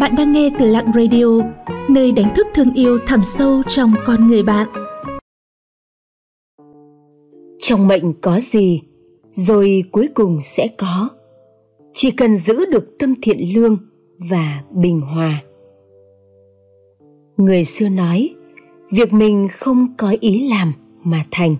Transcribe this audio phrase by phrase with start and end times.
[0.00, 1.24] Bạn đang nghe từ Lặng Radio,
[1.88, 4.68] nơi đánh thức thương yêu thẳm sâu trong con người bạn.
[7.58, 8.82] Trong mệnh có gì,
[9.32, 11.08] rồi cuối cùng sẽ có.
[11.92, 13.76] Chỉ cần giữ được tâm thiện lương
[14.18, 15.42] và bình hòa.
[17.36, 18.34] Người xưa nói,
[18.90, 20.72] việc mình không có ý làm
[21.04, 21.56] mà thành,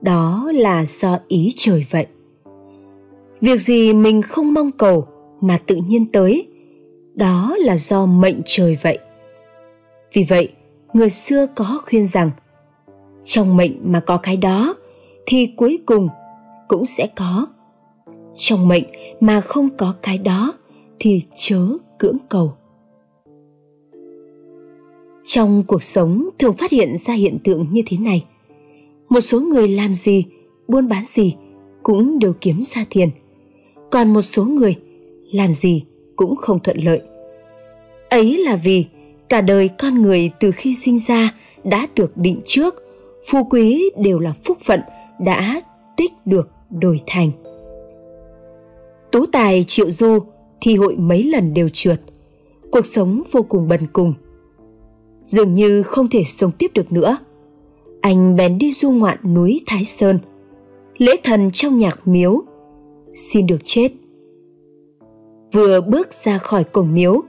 [0.00, 2.06] đó là do ý trời vậy.
[3.40, 5.06] Việc gì mình không mong cầu
[5.40, 6.48] mà tự nhiên tới,
[7.14, 8.98] đó là do mệnh trời vậy.
[10.12, 10.48] Vì vậy,
[10.92, 12.30] người xưa có khuyên rằng,
[13.24, 14.74] trong mệnh mà có cái đó,
[15.26, 16.08] thì cuối cùng
[16.68, 17.46] cũng sẽ có.
[18.36, 18.84] Trong mệnh
[19.20, 20.54] mà không có cái đó,
[20.98, 21.68] thì chớ
[21.98, 22.52] cưỡng cầu.
[25.24, 28.24] Trong cuộc sống thường phát hiện ra hiện tượng như thế này.
[29.08, 30.24] Một số người làm gì,
[30.68, 31.36] buôn bán gì
[31.82, 33.10] cũng đều kiếm ra tiền.
[33.90, 34.76] Còn một số người
[35.32, 35.84] làm gì
[36.16, 37.00] cũng không thuận lợi.
[38.08, 38.86] Ấy là vì
[39.28, 41.34] cả đời con người từ khi sinh ra
[41.64, 42.74] đã được định trước,
[43.30, 44.80] phú quý đều là phúc phận
[45.20, 45.62] đã
[45.96, 47.30] tích được đổi thành.
[49.12, 50.18] Tú tài, triệu du
[50.60, 52.00] thi hội mấy lần đều trượt,
[52.70, 54.14] cuộc sống vô cùng bần cùng.
[55.24, 57.18] Dường như không thể sống tiếp được nữa,
[58.00, 60.18] anh bèn đi du ngoạn núi thái sơn,
[60.98, 62.42] lễ thần trong nhạc miếu,
[63.14, 63.88] xin được chết
[65.54, 67.22] vừa bước ra khỏi cổng miếu.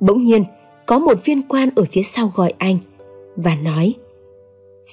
[0.00, 0.44] Bỗng nhiên,
[0.86, 2.78] có một viên quan ở phía sau gọi anh
[3.36, 3.94] và nói,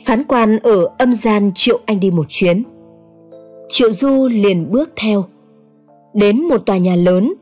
[0.05, 2.63] phán quan ở âm gian triệu anh đi một chuyến.
[3.69, 5.25] Triệu du liền bước theo.
[6.13, 7.33] Đến một tòa nhà lớn,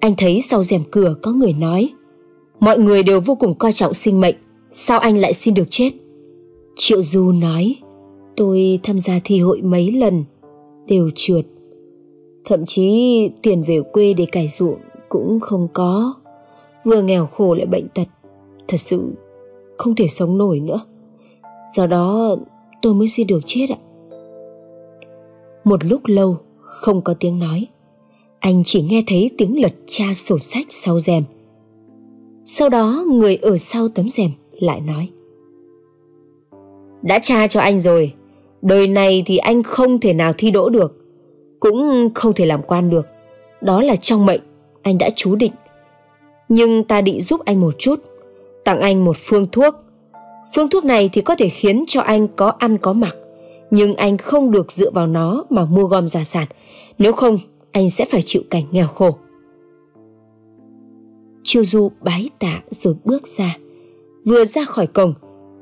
[0.00, 1.90] anh thấy sau rèm cửa có người nói,
[2.60, 4.36] mọi người đều vô cùng coi trọng sinh mệnh,
[4.72, 5.90] sao anh lại xin được chết?
[6.76, 7.76] Triệu du nói,
[8.36, 10.24] tôi tham gia thi hội mấy lần,
[10.86, 11.44] đều trượt
[12.44, 16.14] thậm chí tiền về quê để cải ruộng cũng không có.
[16.84, 18.08] Vừa nghèo khổ lại bệnh tật,
[18.68, 19.12] thật sự
[19.78, 20.80] không thể sống nổi nữa.
[21.76, 22.36] Do đó
[22.82, 23.78] tôi mới xin được chết ạ.
[25.64, 27.66] Một lúc lâu, không có tiếng nói.
[28.38, 31.22] Anh chỉ nghe thấy tiếng lật tra sổ sách sau rèm.
[32.44, 35.08] Sau đó người ở sau tấm rèm lại nói,
[37.02, 38.14] đã tra cho anh rồi,
[38.62, 40.99] đời này thì anh không thể nào thi đỗ được
[41.60, 43.06] cũng không thể làm quan được
[43.60, 44.40] đó là trong mệnh
[44.82, 45.52] anh đã chú định
[46.50, 48.00] nhưng ta định giúp anh một chút,
[48.64, 49.74] tặng anh một phương thuốc.
[50.54, 53.16] Phương thuốc này thì có thể khiến cho anh có ăn có mặc,
[53.70, 56.46] nhưng anh không được dựa vào nó mà mua gom gia sản,
[56.98, 57.38] nếu không
[57.72, 59.16] anh sẽ phải chịu cảnh nghèo khổ.
[61.42, 63.56] Chiêu Du bái tạ rồi bước ra.
[64.24, 65.14] Vừa ra khỏi cổng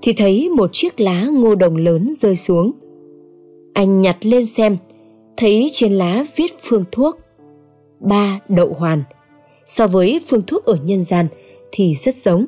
[0.02, 2.72] thì thấy một chiếc lá ngô đồng lớn rơi xuống.
[3.74, 4.76] Anh nhặt lên xem,
[5.38, 7.18] thấy trên lá viết phương thuốc.
[8.00, 9.02] Ba đậu hoàn–
[9.68, 11.26] so với phương thuốc ở nhân gian
[11.72, 12.46] thì rất giống.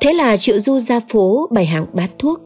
[0.00, 2.40] Thế là Triệu Du ra phố bày hàng bán thuốc.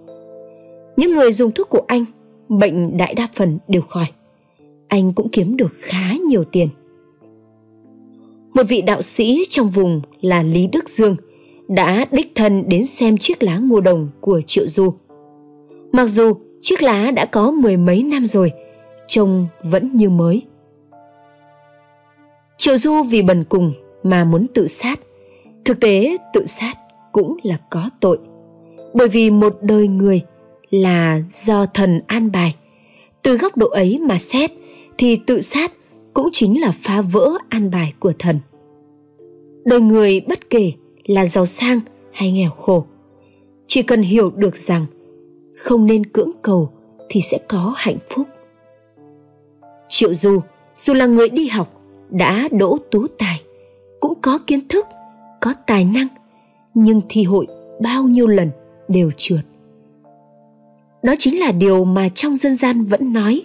[0.97, 2.05] Những người dùng thuốc của anh,
[2.49, 4.07] bệnh đại đa phần đều khỏi.
[4.89, 6.69] Anh cũng kiếm được khá nhiều tiền.
[8.55, 11.17] Một vị đạo sĩ trong vùng là Lý Đức Dương
[11.69, 14.95] đã đích thân đến xem chiếc lá ngô đồng của Triệu Du.
[15.93, 18.53] Mặc dù chiếc lá đã có mười mấy năm rồi,
[19.09, 20.43] trông vẫn như mới.
[22.57, 23.73] Triệu Du vì bần cùng
[24.03, 25.01] mà muốn tự sát.
[25.65, 26.75] Thực tế tự sát
[27.13, 28.19] cũng là có tội.
[28.95, 30.23] Bởi vì một đời người
[30.71, 32.55] là do thần an bài.
[33.23, 34.51] Từ góc độ ấy mà xét
[34.99, 35.73] thì tự sát
[36.15, 38.39] cũng chính là phá vỡ an bài của thần.
[39.65, 40.73] Đời người bất kể
[41.07, 41.81] là giàu sang
[42.13, 42.85] hay nghèo khổ,
[43.67, 44.87] chỉ cần hiểu được rằng
[45.57, 46.71] không nên cưỡng cầu
[47.09, 48.27] thì sẽ có hạnh phúc.
[49.97, 50.41] Triệu Du,
[50.77, 51.81] dù là người đi học,
[52.11, 53.43] đã đỗ tú tài,
[54.01, 54.87] cũng có kiến thức,
[55.41, 56.09] có tài năng,
[56.75, 57.47] nhưng thi hội
[57.83, 58.51] bao nhiêu lần
[58.89, 59.41] đều trượt.
[61.03, 63.43] Đó chính là điều mà trong dân gian vẫn nói,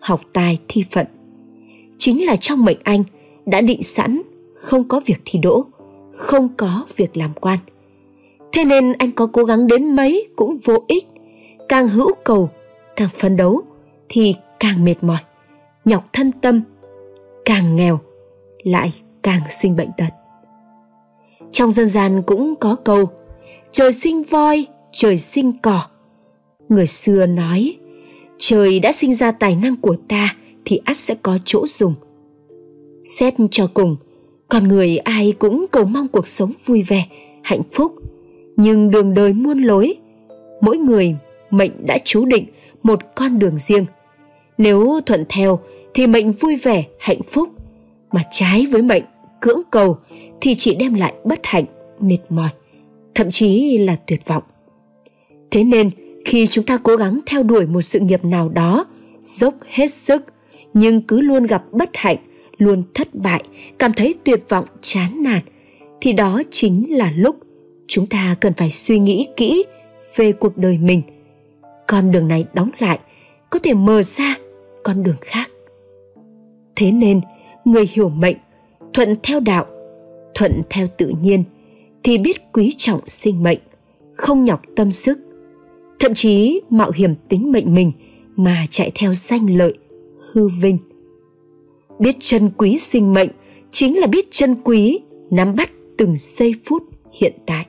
[0.00, 1.06] học tài thi phận.
[1.98, 3.02] Chính là trong mệnh anh
[3.46, 4.22] đã định sẵn
[4.54, 5.64] không có việc thi đỗ,
[6.12, 7.58] không có việc làm quan.
[8.52, 11.04] Thế nên anh có cố gắng đến mấy cũng vô ích,
[11.68, 12.50] càng hữu cầu,
[12.96, 13.62] càng phấn đấu
[14.08, 15.18] thì càng mệt mỏi,
[15.86, 16.62] nhọc thân tâm,
[17.44, 18.00] càng nghèo
[18.62, 18.92] lại
[19.22, 20.14] càng sinh bệnh tật.
[21.52, 23.10] Trong dân gian cũng có câu
[23.72, 25.82] trời sinh voi, trời sinh cỏ.
[26.68, 27.76] Người xưa nói
[28.38, 31.94] trời đã sinh ra tài năng của ta thì ắt sẽ có chỗ dùng.
[33.18, 33.96] Xét cho cùng,
[34.48, 37.06] con người ai cũng cầu mong cuộc sống vui vẻ,
[37.42, 37.92] hạnh phúc,
[38.56, 39.94] nhưng đường đời muôn lối,
[40.60, 41.16] mỗi người
[41.50, 42.44] mệnh đã chú định
[42.82, 43.86] một con đường riêng.
[44.58, 45.58] Nếu thuận theo
[45.94, 47.48] thì mệnh vui vẻ, hạnh phúc,
[48.12, 49.02] mà trái với mệnh
[49.40, 49.98] cưỡng cầu
[50.40, 51.64] thì chỉ đem lại bất hạnh,
[52.00, 52.50] mệt mỏi,
[53.14, 54.42] thậm chí là tuyệt vọng.
[55.50, 55.90] Thế nên,
[56.24, 58.86] khi chúng ta cố gắng theo đuổi một sự nghiệp nào đó,
[59.22, 60.24] dốc hết sức
[60.74, 62.16] nhưng cứ luôn gặp bất hạnh,
[62.58, 63.42] luôn thất bại,
[63.78, 65.40] cảm thấy tuyệt vọng, chán nản
[66.00, 67.36] thì đó chính là lúc
[67.86, 69.64] chúng ta cần phải suy nghĩ kỹ
[70.16, 71.02] về cuộc đời mình.
[71.86, 72.98] Con đường này đóng lại,
[73.50, 74.36] có thể mở ra
[74.86, 75.50] con đường khác.
[76.76, 77.20] Thế nên,
[77.64, 78.36] người hiểu mệnh,
[78.94, 79.66] thuận theo đạo,
[80.34, 81.44] thuận theo tự nhiên
[82.02, 83.58] thì biết quý trọng sinh mệnh,
[84.14, 85.18] không nhọc tâm sức,
[85.98, 87.92] thậm chí mạo hiểm tính mệnh mình
[88.36, 89.74] mà chạy theo danh lợi,
[90.32, 90.78] hư vinh.
[91.98, 93.30] Biết trân quý sinh mệnh
[93.70, 94.98] chính là biết trân quý
[95.30, 96.82] nắm bắt từng giây phút
[97.12, 97.66] hiện tại.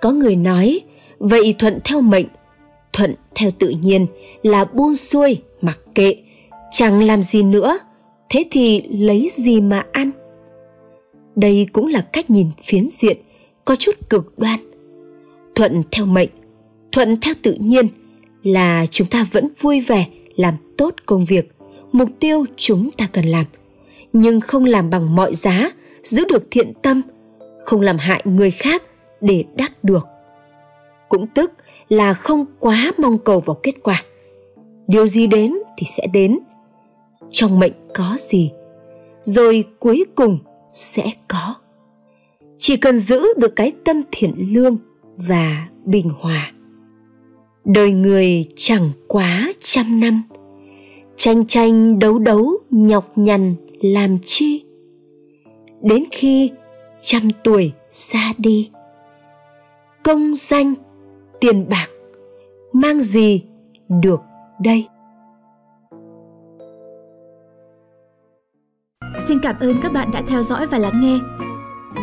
[0.00, 0.80] Có người nói,
[1.18, 2.26] vậy thuận theo mệnh,
[2.92, 4.06] thuận theo tự nhiên
[4.42, 6.16] là buông xuôi, mặc kệ,
[6.72, 7.78] chẳng làm gì nữa,
[8.28, 10.10] thế thì lấy gì mà ăn?
[11.36, 13.16] Đây cũng là cách nhìn phiến diện,
[13.64, 14.58] có chút cực đoan.
[15.54, 16.28] Thuận theo mệnh,
[16.92, 17.86] thuận theo tự nhiên
[18.42, 20.06] là chúng ta vẫn vui vẻ
[20.36, 21.52] làm tốt công việc,
[21.92, 23.44] mục tiêu chúng ta cần làm,
[24.12, 25.70] nhưng không làm bằng mọi giá,
[26.02, 27.02] giữ được thiện tâm,
[27.64, 28.82] không làm hại người khác
[29.20, 30.06] để đắc được.
[31.08, 31.52] Cũng tức
[31.88, 34.02] là không quá mong cầu vào kết quả.
[34.88, 36.38] Điều gì đến thì sẽ đến.
[37.30, 38.50] Trong mệnh có gì,
[39.22, 40.38] rồi cuối cùng
[40.72, 41.54] sẽ có.
[42.58, 44.78] Chỉ cần giữ được cái tâm thiện lương
[45.16, 46.52] và bình hòa.
[47.64, 50.22] Đời người chẳng quá trăm năm,
[51.16, 54.64] tranh tranh đấu đấu nhọc nhằn làm chi
[55.82, 56.50] đến khi
[57.00, 58.70] trăm tuổi xa đi
[60.04, 60.74] công danh
[61.40, 61.88] tiền bạc
[62.72, 63.42] mang gì
[63.88, 64.20] được
[64.60, 64.88] đây
[69.28, 71.18] xin cảm ơn các bạn đã theo dõi và lắng nghe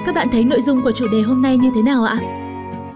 [0.05, 2.19] các bạn thấy nội dung của chủ đề hôm nay như thế nào ạ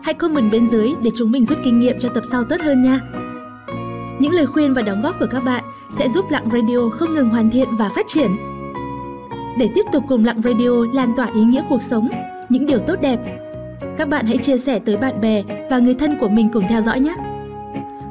[0.03, 2.81] hãy comment bên dưới để chúng mình rút kinh nghiệm cho tập sau tốt hơn
[2.81, 2.99] nha
[4.19, 7.29] những lời khuyên và đóng góp của các bạn sẽ giúp Lặng Radio không ngừng
[7.29, 8.37] hoàn thiện và phát triển.
[9.57, 12.09] Để tiếp tục cùng Lặng Radio lan tỏa ý nghĩa cuộc sống,
[12.49, 13.19] những điều tốt đẹp,
[13.97, 16.81] các bạn hãy chia sẻ tới bạn bè và người thân của mình cùng theo
[16.81, 17.15] dõi nhé.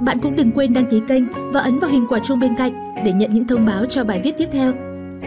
[0.00, 2.94] Bạn cũng đừng quên đăng ký kênh và ấn vào hình quả chuông bên cạnh
[3.04, 4.72] để nhận những thông báo cho bài viết tiếp theo.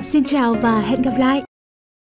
[0.04, 1.49] Xin chào và hẹn gặp lại!